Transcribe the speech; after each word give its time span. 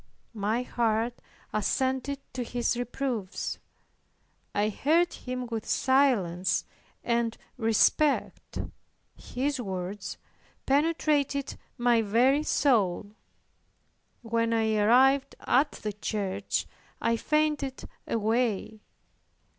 My 0.33 0.63
heart 0.63 1.13
assented 1.53 2.17
to 2.33 2.43
his 2.43 2.75
reproofs. 2.75 3.59
I 4.55 4.69
heard 4.69 5.13
him 5.13 5.45
with 5.45 5.67
silence 5.69 6.65
and 7.03 7.37
respect, 7.55 8.57
his 9.15 9.61
words 9.61 10.17
penetrated 10.65 11.55
my 11.77 12.01
very 12.01 12.41
soul. 12.41 13.11
When 14.23 14.53
I 14.53 14.75
arrived 14.75 15.35
at 15.41 15.73
the 15.73 15.93
church 15.93 16.65
I 16.99 17.15
fainted 17.15 17.83
away. 18.07 18.81